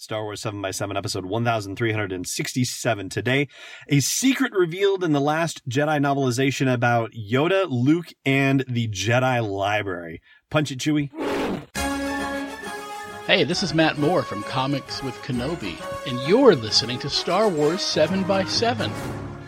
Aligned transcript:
Star 0.00 0.24
Wars 0.24 0.40
7 0.40 0.62
by 0.62 0.70
7 0.70 0.96
episode 0.96 1.26
1367 1.26 3.08
today. 3.10 3.48
A 3.88 4.00
secret 4.00 4.52
revealed 4.52 5.04
in 5.04 5.12
the 5.12 5.20
last 5.20 5.68
Jedi 5.68 6.00
novelization 6.00 6.72
about 6.72 7.12
Yoda, 7.12 7.66
Luke, 7.68 8.08
and 8.24 8.64
the 8.66 8.88
Jedi 8.88 9.46
Library. 9.46 10.22
Punch 10.50 10.72
it, 10.72 10.78
Chewie. 10.78 11.10
Hey, 13.26 13.44
this 13.44 13.62
is 13.62 13.74
Matt 13.74 13.98
Moore 13.98 14.22
from 14.22 14.42
Comics 14.44 15.02
with 15.02 15.14
Kenobi, 15.16 15.76
and 16.08 16.18
you're 16.26 16.56
listening 16.56 16.98
to 17.00 17.10
Star 17.10 17.48
Wars 17.48 17.82
7 17.82 18.22
by 18.22 18.44
7 18.44 18.90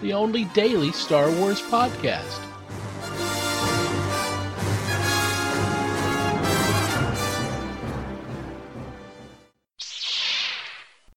the 0.02 0.12
only 0.12 0.44
daily 0.46 0.92
Star 0.92 1.30
Wars 1.30 1.62
podcast. 1.62 2.51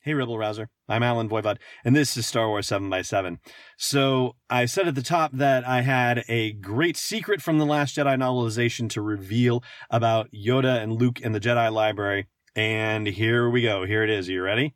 Hey, 0.05 0.13
Rebel 0.13 0.37
Rouser. 0.37 0.69
I'm 0.87 1.01
Allen 1.01 1.27
Voivod, 1.27 1.57
and 1.83 1.95
this 1.95 2.15
is 2.15 2.27
Star 2.27 2.47
Wars 2.47 2.67
7 2.67 2.91
by 2.91 3.01
7 3.01 3.39
So, 3.75 4.35
I 4.51 4.65
said 4.65 4.87
at 4.87 4.93
the 4.93 5.01
top 5.01 5.31
that 5.33 5.67
I 5.67 5.81
had 5.81 6.23
a 6.27 6.51
great 6.53 6.95
secret 6.95 7.41
from 7.41 7.57
The 7.57 7.65
Last 7.65 7.97
Jedi 7.97 8.15
novelization 8.15 8.87
to 8.91 9.01
reveal 9.01 9.63
about 9.89 10.29
Yoda 10.31 10.79
and 10.79 10.93
Luke 10.93 11.21
in 11.21 11.31
the 11.31 11.39
Jedi 11.39 11.73
Library. 11.73 12.27
And 12.55 13.07
here 13.07 13.49
we 13.49 13.63
go. 13.63 13.83
Here 13.83 14.03
it 14.03 14.11
is. 14.11 14.29
Are 14.29 14.33
you 14.33 14.43
ready? 14.43 14.75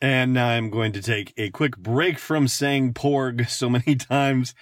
And 0.00 0.32
now 0.32 0.48
I'm 0.48 0.70
going 0.70 0.92
to 0.92 1.02
take 1.02 1.34
a 1.36 1.50
quick 1.50 1.76
break 1.76 2.18
from 2.18 2.46
saying 2.46 2.94
porg 2.94 3.48
so 3.48 3.68
many 3.68 3.96
times. 3.96 4.54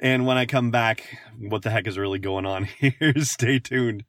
And 0.00 0.26
when 0.26 0.36
I 0.36 0.46
come 0.46 0.70
back, 0.70 1.18
what 1.38 1.62
the 1.62 1.70
heck 1.70 1.86
is 1.86 1.96
really 1.96 2.18
going 2.18 2.44
on 2.44 2.64
here? 2.64 3.14
Stay 3.18 3.60
tuned. 3.60 4.04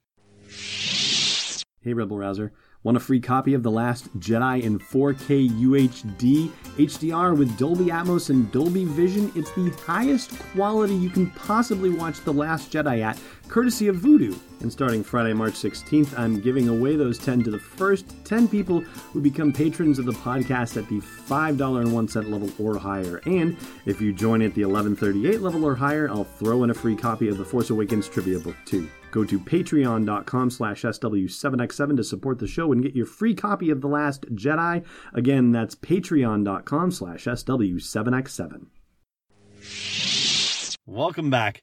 Hey, 1.84 1.94
Rebel 1.94 2.18
Rouser. 2.18 2.52
Want 2.84 2.98
a 2.98 3.00
free 3.00 3.20
copy 3.20 3.54
of 3.54 3.62
The 3.62 3.70
Last 3.70 4.12
Jedi 4.20 4.64
in 4.64 4.80
4K 4.80 5.50
UHD 5.50 6.50
HDR 6.78 7.38
with 7.38 7.56
Dolby 7.56 7.86
Atmos 7.86 8.32
and 8.32 8.52
Dolby 8.52 8.86
Vision? 8.86 9.32
It's 9.36 9.52
the 9.52 9.70
highest 9.86 10.40
quality 10.54 10.96
you 10.96 11.12
can 11.12 11.30
possibly 11.30 11.92
watch 11.92 12.22
The 12.22 12.34
Last 12.34 12.72
Jedi 12.72 13.02
at, 13.02 13.20
courtesy 13.52 13.90
of 13.90 13.98
Vudu. 13.98 14.40
And 14.62 14.72
starting 14.72 15.04
Friday, 15.04 15.34
March 15.34 15.54
16th, 15.54 16.18
I'm 16.18 16.40
giving 16.40 16.70
away 16.70 16.96
those 16.96 17.20
10 17.20 17.44
to 17.44 17.52
the 17.52 17.60
first 17.60 18.06
10 18.26 18.48
people 18.48 18.80
who 18.80 19.22
become 19.22 19.52
patrons 19.52 20.00
of 20.00 20.06
the 20.06 20.14
podcast 20.14 20.78
at 20.78 20.88
the 20.88 21.00
$5.01 21.00 22.32
level 22.32 22.50
or 22.58 22.80
higher. 22.80 23.22
And 23.26 23.58
if 23.86 24.00
you 24.00 24.14
join 24.14 24.42
at 24.42 24.56
the 24.56 24.64
1138 24.66 25.42
level 25.42 25.66
or 25.66 25.76
higher, 25.76 26.10
I'll 26.10 26.24
throw 26.24 26.64
in 26.64 26.70
a 26.70 26.74
free 26.74 26.96
copy 26.96 27.28
of 27.28 27.38
the 27.38 27.46
Force 27.46 27.70
Awakens 27.70 28.08
trivia 28.08 28.40
book 28.40 28.56
too. 28.66 28.90
Go 29.12 29.26
to 29.26 29.38
patreon.com 29.38 30.50
slash 30.50 30.84
SW7X7 30.84 31.98
to 31.98 32.04
support 32.04 32.40
the 32.40 32.48
show 32.48 32.72
and 32.72 32.82
get 32.82 32.96
your 32.96 33.06
free 33.06 33.36
copy 33.36 33.70
of 33.70 33.82
The 33.82 33.88
Last 33.88 34.22
Jedi. 34.34 34.86
Again, 35.14 35.52
that's 35.52 35.76
patreon.com 35.76 36.92
slash 36.92 37.26
SW7X7. 37.26 38.68
Welcome 40.86 41.30
back. 41.30 41.62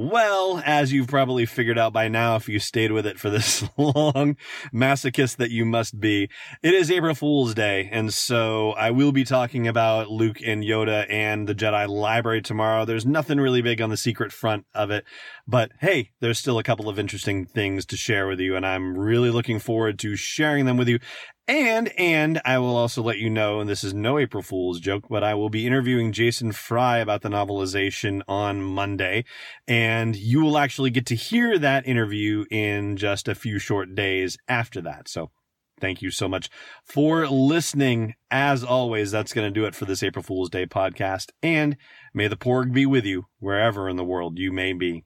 Well, 0.00 0.62
as 0.64 0.92
you've 0.92 1.08
probably 1.08 1.44
figured 1.44 1.76
out 1.76 1.92
by 1.92 2.06
now, 2.06 2.36
if 2.36 2.48
you 2.48 2.60
stayed 2.60 2.92
with 2.92 3.04
it 3.04 3.18
for 3.18 3.30
this 3.30 3.64
long, 3.76 4.36
masochist 4.72 5.38
that 5.38 5.50
you 5.50 5.64
must 5.64 5.98
be, 5.98 6.30
it 6.62 6.72
is 6.72 6.88
April 6.88 7.16
Fool's 7.16 7.52
Day. 7.52 7.88
And 7.90 8.14
so 8.14 8.74
I 8.74 8.92
will 8.92 9.10
be 9.10 9.24
talking 9.24 9.66
about 9.66 10.08
Luke 10.08 10.38
and 10.40 10.62
Yoda 10.62 11.04
and 11.10 11.48
the 11.48 11.54
Jedi 11.54 11.88
Library 11.88 12.42
tomorrow. 12.42 12.84
There's 12.84 13.06
nothing 13.06 13.38
really 13.38 13.60
big 13.60 13.82
on 13.82 13.90
the 13.90 13.96
secret 13.96 14.30
front 14.30 14.66
of 14.72 14.92
it, 14.92 15.04
but 15.48 15.72
hey, 15.80 16.10
there's 16.20 16.38
still 16.38 16.60
a 16.60 16.62
couple 16.62 16.88
of 16.88 17.00
interesting 17.00 17.44
things 17.44 17.84
to 17.86 17.96
share 17.96 18.28
with 18.28 18.38
you. 18.38 18.54
And 18.54 18.64
I'm 18.64 18.96
really 18.96 19.30
looking 19.30 19.58
forward 19.58 19.98
to 19.98 20.14
sharing 20.14 20.64
them 20.64 20.76
with 20.76 20.86
you. 20.86 21.00
And, 21.48 21.98
and 21.98 22.42
I 22.44 22.58
will 22.58 22.76
also 22.76 23.02
let 23.02 23.16
you 23.16 23.30
know, 23.30 23.58
and 23.58 23.70
this 23.70 23.82
is 23.82 23.94
no 23.94 24.18
April 24.18 24.42
Fool's 24.42 24.80
joke, 24.80 25.06
but 25.08 25.24
I 25.24 25.32
will 25.32 25.48
be 25.48 25.66
interviewing 25.66 26.12
Jason 26.12 26.52
Fry 26.52 26.98
about 26.98 27.22
the 27.22 27.30
novelization 27.30 28.20
on 28.28 28.60
Monday. 28.60 29.24
And 29.66 30.14
you 30.14 30.42
will 30.42 30.58
actually 30.58 30.90
get 30.90 31.06
to 31.06 31.14
hear 31.14 31.58
that 31.58 31.88
interview 31.88 32.44
in 32.50 32.98
just 32.98 33.28
a 33.28 33.34
few 33.34 33.58
short 33.58 33.94
days 33.94 34.36
after 34.46 34.82
that. 34.82 35.08
So 35.08 35.30
thank 35.80 36.02
you 36.02 36.10
so 36.10 36.28
much 36.28 36.50
for 36.84 37.26
listening. 37.26 38.14
As 38.30 38.62
always, 38.62 39.10
that's 39.10 39.32
going 39.32 39.48
to 39.48 39.60
do 39.60 39.64
it 39.64 39.74
for 39.74 39.86
this 39.86 40.02
April 40.02 40.22
Fool's 40.22 40.50
Day 40.50 40.66
podcast. 40.66 41.30
And 41.42 41.78
may 42.12 42.28
the 42.28 42.36
porg 42.36 42.74
be 42.74 42.84
with 42.84 43.06
you 43.06 43.24
wherever 43.38 43.88
in 43.88 43.96
the 43.96 44.04
world 44.04 44.38
you 44.38 44.52
may 44.52 44.74
be. 44.74 45.04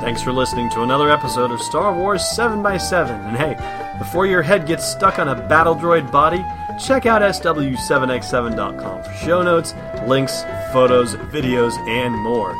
Thanks 0.00 0.22
for 0.22 0.32
listening 0.32 0.70
to 0.70 0.82
another 0.82 1.10
episode 1.10 1.50
of 1.50 1.60
Star 1.60 1.92
Wars 1.92 2.22
7x7. 2.22 3.10
And 3.10 3.36
hey, 3.36 3.98
before 3.98 4.26
your 4.26 4.42
head 4.42 4.66
gets 4.66 4.86
stuck 4.86 5.18
on 5.18 5.28
a 5.28 5.34
battle 5.48 5.74
droid 5.74 6.10
body, 6.12 6.44
check 6.78 7.04
out 7.04 7.20
SW7x7.com 7.20 9.02
for 9.02 9.12
show 9.14 9.42
notes, 9.42 9.74
links, 10.06 10.44
photos, 10.72 11.16
videos, 11.16 11.76
and 11.88 12.14
more. 12.14 12.52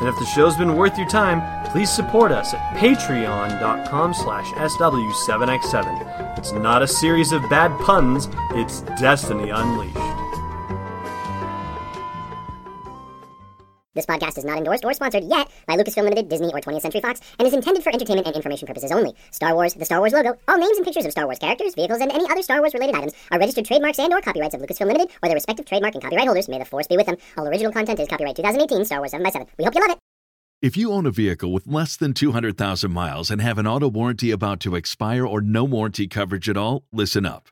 And 0.00 0.08
if 0.08 0.18
the 0.18 0.26
show's 0.26 0.56
been 0.56 0.76
worth 0.76 0.98
your 0.98 1.08
time, 1.08 1.40
please 1.70 1.90
support 1.90 2.30
us 2.30 2.52
at 2.52 2.76
patreon.com 2.76 4.14
slash 4.14 4.46
SW7x7. 4.52 6.38
It's 6.38 6.52
not 6.52 6.82
a 6.82 6.88
series 6.88 7.32
of 7.32 7.48
bad 7.48 7.70
puns, 7.80 8.28
it's 8.50 8.82
Destiny 9.00 9.48
Unleashed. 9.50 10.21
This 13.94 14.06
podcast 14.06 14.38
is 14.38 14.44
not 14.46 14.56
endorsed 14.56 14.86
or 14.86 14.94
sponsored 14.94 15.24
yet 15.24 15.50
by 15.66 15.76
Lucasfilm 15.76 16.04
Limited, 16.04 16.30
Disney, 16.30 16.46
or 16.46 16.62
20th 16.62 16.80
Century 16.80 17.02
Fox, 17.02 17.20
and 17.38 17.46
is 17.46 17.52
intended 17.52 17.84
for 17.84 17.92
entertainment 17.92 18.26
and 18.26 18.34
information 18.34 18.66
purposes 18.66 18.90
only. 18.90 19.12
Star 19.32 19.54
Wars, 19.54 19.74
the 19.74 19.84
Star 19.84 19.98
Wars 19.98 20.14
logo, 20.14 20.34
all 20.48 20.56
names 20.56 20.78
and 20.78 20.86
pictures 20.86 21.04
of 21.04 21.12
Star 21.12 21.26
Wars 21.26 21.38
characters, 21.38 21.74
vehicles, 21.74 22.00
and 22.00 22.10
any 22.10 22.24
other 22.30 22.40
Star 22.40 22.60
Wars 22.60 22.72
related 22.72 22.96
items 22.96 23.12
are 23.30 23.38
registered 23.38 23.66
trademarks 23.66 23.98
and 23.98 24.10
or 24.10 24.22
copyrights 24.22 24.54
of 24.54 24.62
Lucasfilm 24.62 24.86
Limited 24.86 25.10
or 25.22 25.28
their 25.28 25.36
respective 25.36 25.66
trademark 25.66 25.92
and 25.94 26.02
copyright 26.02 26.24
holders. 26.24 26.48
May 26.48 26.58
the 26.58 26.64
force 26.64 26.86
be 26.86 26.96
with 26.96 27.04
them. 27.04 27.16
All 27.36 27.46
original 27.46 27.70
content 27.70 28.00
is 28.00 28.08
copyright 28.08 28.34
2018 28.36 28.86
Star 28.86 28.98
Wars 28.98 29.12
7x7. 29.12 29.46
We 29.58 29.64
hope 29.64 29.74
you 29.74 29.82
love 29.82 29.90
it. 29.90 29.98
If 30.62 30.76
you 30.76 30.92
own 30.92 31.04
a 31.04 31.10
vehicle 31.10 31.52
with 31.52 31.66
less 31.66 31.96
than 31.96 32.14
200,000 32.14 32.90
miles 32.90 33.30
and 33.30 33.42
have 33.42 33.58
an 33.58 33.66
auto 33.66 33.90
warranty 33.90 34.30
about 34.30 34.60
to 34.60 34.74
expire 34.74 35.26
or 35.26 35.42
no 35.42 35.64
warranty 35.64 36.06
coverage 36.06 36.48
at 36.48 36.56
all, 36.56 36.84
listen 36.92 37.26
up. 37.26 37.48